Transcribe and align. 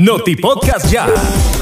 Noti 0.00 0.34
Podcast 0.34 0.88
Ya. 0.90 1.59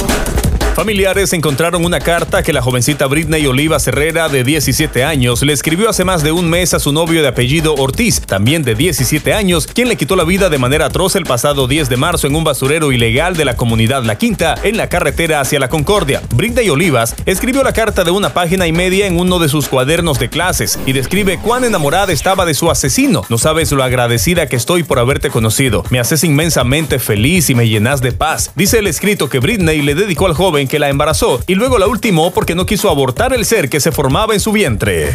Familiares 0.78 1.32
encontraron 1.32 1.84
una 1.84 1.98
carta 1.98 2.44
que 2.44 2.52
la 2.52 2.62
jovencita 2.62 3.08
Britney 3.08 3.44
Oliva 3.46 3.78
Herrera, 3.84 4.28
de 4.28 4.44
17 4.44 5.02
años, 5.02 5.42
le 5.42 5.52
escribió 5.52 5.88
hace 5.88 6.04
más 6.04 6.22
de 6.22 6.30
un 6.30 6.48
mes 6.48 6.72
a 6.72 6.78
su 6.78 6.92
novio 6.92 7.20
de 7.20 7.26
apellido 7.26 7.74
Ortiz, 7.74 8.20
también 8.20 8.62
de 8.62 8.76
17 8.76 9.34
años, 9.34 9.66
quien 9.66 9.88
le 9.88 9.96
quitó 9.96 10.14
la 10.14 10.22
vida 10.22 10.50
de 10.50 10.58
manera 10.58 10.86
atroz 10.86 11.16
el 11.16 11.24
pasado 11.24 11.66
10 11.66 11.88
de 11.88 11.96
marzo 11.96 12.28
en 12.28 12.36
un 12.36 12.44
basurero 12.44 12.92
ilegal 12.92 13.34
de 13.34 13.44
la 13.44 13.56
comunidad 13.56 14.04
La 14.04 14.18
Quinta, 14.18 14.54
en 14.62 14.76
la 14.76 14.88
carretera 14.88 15.40
hacia 15.40 15.58
la 15.58 15.68
Concordia. 15.68 16.22
Britney 16.36 16.70
Olivas 16.70 17.16
escribió 17.26 17.64
la 17.64 17.72
carta 17.72 18.04
de 18.04 18.12
una 18.12 18.32
página 18.32 18.68
y 18.68 18.72
media 18.72 19.08
en 19.08 19.18
uno 19.18 19.40
de 19.40 19.48
sus 19.48 19.66
cuadernos 19.66 20.20
de 20.20 20.30
clases 20.30 20.78
y 20.86 20.92
describe 20.92 21.40
cuán 21.42 21.64
enamorada 21.64 22.12
estaba 22.12 22.46
de 22.46 22.54
su 22.54 22.70
asesino. 22.70 23.22
No 23.28 23.38
sabes 23.38 23.72
lo 23.72 23.82
agradecida 23.82 24.46
que 24.46 24.54
estoy 24.54 24.84
por 24.84 25.00
haberte 25.00 25.28
conocido. 25.30 25.82
Me 25.90 25.98
haces 25.98 26.22
inmensamente 26.22 27.00
feliz 27.00 27.50
y 27.50 27.56
me 27.56 27.68
llenas 27.68 28.00
de 28.00 28.12
paz. 28.12 28.52
Dice 28.54 28.78
el 28.78 28.86
escrito 28.86 29.28
que 29.28 29.40
Britney 29.40 29.82
le 29.82 29.96
dedicó 29.96 30.26
al 30.26 30.34
joven 30.34 30.67
que 30.68 30.78
la 30.78 30.88
embarazó 30.88 31.40
y 31.46 31.54
luego 31.54 31.78
la 31.78 31.86
ultimó 31.86 32.30
porque 32.30 32.54
no 32.54 32.66
quiso 32.66 32.90
abortar 32.90 33.32
el 33.32 33.44
ser 33.44 33.68
que 33.68 33.80
se 33.80 33.92
formaba 33.92 34.34
en 34.34 34.40
su 34.40 34.52
vientre. 34.52 35.12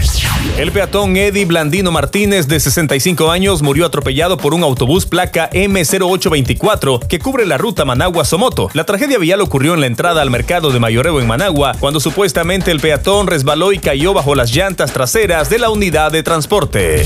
El 0.57 0.71
peatón 0.71 1.15
Eddie 1.15 1.45
Blandino 1.45 1.91
Martínez, 1.91 2.47
de 2.47 2.59
65 2.59 3.31
años, 3.31 3.61
murió 3.61 3.85
atropellado 3.85 4.37
por 4.37 4.53
un 4.53 4.63
autobús 4.63 5.05
placa 5.05 5.49
M0824 5.51 7.07
que 7.07 7.19
cubre 7.19 7.45
la 7.45 7.57
ruta 7.57 7.85
Managua-Somoto. 7.85 8.69
La 8.73 8.83
tragedia 8.83 9.17
vial 9.17 9.41
ocurrió 9.41 9.73
en 9.73 9.81
la 9.81 9.87
entrada 9.87 10.21
al 10.21 10.29
mercado 10.29 10.71
de 10.71 10.79
Mayoreo 10.79 11.19
en 11.19 11.27
Managua, 11.27 11.75
cuando 11.79 11.99
supuestamente 11.99 12.71
el 12.71 12.79
peatón 12.79 13.27
resbaló 13.27 13.71
y 13.71 13.79
cayó 13.79 14.13
bajo 14.13 14.35
las 14.35 14.51
llantas 14.51 14.91
traseras 14.91 15.49
de 15.49 15.59
la 15.59 15.69
unidad 15.69 16.11
de 16.11 16.23
transporte. 16.23 17.03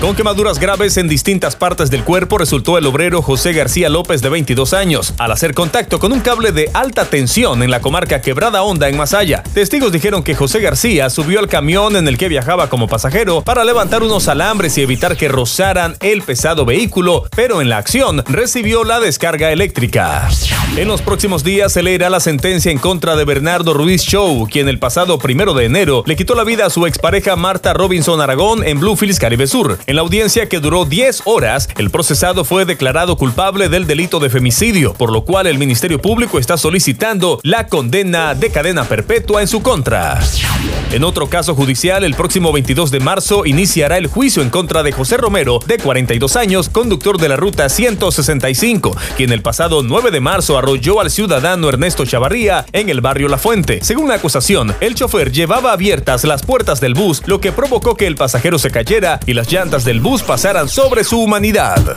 Con 0.00 0.16
quemaduras 0.16 0.58
graves 0.58 0.96
en 0.96 1.08
distintas 1.08 1.56
partes 1.56 1.90
del 1.90 2.04
cuerpo 2.04 2.38
resultó 2.38 2.78
el 2.78 2.86
obrero 2.86 3.20
José 3.20 3.52
García 3.52 3.90
López 3.90 4.22
de 4.22 4.30
22 4.30 4.72
años, 4.72 5.12
al 5.18 5.30
hacer 5.30 5.52
contacto 5.52 5.98
con 5.98 6.10
un 6.14 6.20
cable 6.20 6.52
de 6.52 6.70
alta 6.72 7.04
tensión 7.04 7.62
en 7.62 7.70
la 7.70 7.82
comarca 7.82 8.22
Quebrada 8.22 8.62
Honda 8.62 8.88
en 8.88 8.96
Masaya. 8.96 9.42
Testigos 9.52 9.92
dijeron 9.92 10.22
que 10.22 10.34
José 10.34 10.60
García 10.60 11.10
subió 11.10 11.38
al 11.38 11.48
camión 11.48 11.96
en 11.96 12.08
el 12.08 12.16
que 12.16 12.28
viajaba 12.28 12.70
como 12.70 12.88
pasajero 12.88 13.42
para 13.42 13.62
levantar 13.62 14.02
unos 14.02 14.26
alambres 14.28 14.78
y 14.78 14.82
evitar 14.82 15.18
que 15.18 15.28
rozaran 15.28 15.96
el 16.00 16.22
pesado 16.22 16.64
vehículo, 16.64 17.24
pero 17.36 17.60
en 17.60 17.68
la 17.68 17.76
acción 17.76 18.24
recibió 18.26 18.84
la 18.84 19.00
descarga 19.00 19.52
eléctrica. 19.52 20.30
En 20.76 20.88
los 20.88 21.02
próximos 21.02 21.44
días 21.44 21.74
se 21.74 21.82
leerá 21.82 22.08
la 22.08 22.20
sentencia 22.20 22.72
en 22.72 22.78
contra 22.78 23.16
de 23.16 23.26
Bernardo 23.26 23.74
Ruiz 23.74 24.00
Show, 24.02 24.48
quien 24.50 24.68
el 24.68 24.78
pasado 24.78 25.18
primero 25.18 25.52
de 25.52 25.66
enero 25.66 26.04
le 26.06 26.16
quitó 26.16 26.34
la 26.34 26.44
vida 26.44 26.64
a 26.64 26.70
su 26.70 26.86
expareja 26.86 27.36
Marta 27.36 27.74
Robinson 27.74 28.18
Aragón 28.22 28.64
en 28.64 28.80
Bluefields, 28.80 29.18
Caribe 29.18 29.46
Sur. 29.46 29.78
En 29.90 29.96
la 29.96 30.02
audiencia 30.02 30.48
que 30.48 30.60
duró 30.60 30.84
10 30.84 31.22
horas, 31.24 31.68
el 31.76 31.90
procesado 31.90 32.44
fue 32.44 32.64
declarado 32.64 33.16
culpable 33.16 33.68
del 33.68 33.88
delito 33.88 34.20
de 34.20 34.30
femicidio, 34.30 34.94
por 34.94 35.10
lo 35.10 35.24
cual 35.24 35.48
el 35.48 35.58
Ministerio 35.58 36.00
Público 36.00 36.38
está 36.38 36.56
solicitando 36.56 37.40
la 37.42 37.66
condena 37.66 38.36
de 38.36 38.52
cadena 38.52 38.84
perpetua 38.84 39.40
en 39.40 39.48
su 39.48 39.62
contra. 39.62 40.20
En 40.92 41.02
otro 41.02 41.28
caso 41.28 41.56
judicial, 41.56 42.04
el 42.04 42.14
próximo 42.14 42.52
22 42.52 42.92
de 42.92 43.00
marzo 43.00 43.46
iniciará 43.46 43.98
el 43.98 44.06
juicio 44.06 44.42
en 44.42 44.50
contra 44.50 44.84
de 44.84 44.92
José 44.92 45.16
Romero, 45.16 45.58
de 45.66 45.78
42 45.78 46.36
años, 46.36 46.68
conductor 46.68 47.18
de 47.18 47.28
la 47.28 47.36
ruta 47.36 47.68
165, 47.68 48.96
quien 49.16 49.32
el 49.32 49.42
pasado 49.42 49.82
9 49.82 50.12
de 50.12 50.20
marzo 50.20 50.56
arrolló 50.56 51.00
al 51.00 51.10
ciudadano 51.10 51.68
Ernesto 51.68 52.06
Chavarría 52.06 52.64
en 52.72 52.90
el 52.90 53.00
barrio 53.00 53.28
La 53.28 53.38
Fuente. 53.38 53.80
Según 53.82 54.08
la 54.08 54.16
acusación, 54.16 54.72
el 54.80 54.94
chofer 54.94 55.32
llevaba 55.32 55.72
abiertas 55.72 56.22
las 56.22 56.44
puertas 56.44 56.80
del 56.80 56.94
bus, 56.94 57.22
lo 57.26 57.40
que 57.40 57.50
provocó 57.50 57.96
que 57.96 58.06
el 58.06 58.14
pasajero 58.14 58.58
se 58.60 58.70
cayera 58.70 59.18
y 59.26 59.34
las 59.34 59.50
llantas 59.50 59.79
del 59.84 60.00
bus 60.00 60.22
pasaran 60.22 60.68
sobre 60.68 61.04
su 61.04 61.20
humanidad. 61.20 61.96